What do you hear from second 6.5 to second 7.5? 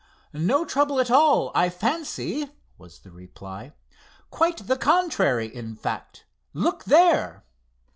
Look there."